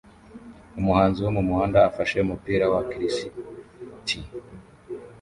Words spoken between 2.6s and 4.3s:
wa kirisiti